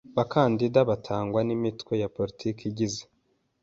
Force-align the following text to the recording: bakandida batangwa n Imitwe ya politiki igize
bakandida 0.17 0.79
batangwa 0.89 1.39
n 1.47 1.49
Imitwe 1.57 1.93
ya 2.01 2.11
politiki 2.15 2.61
igize 2.71 3.01